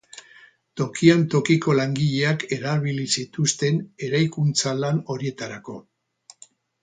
[0.79, 3.77] Tokian tokiko langileak erabili zituzten
[4.09, 5.77] eraikuntza-lan horietarako.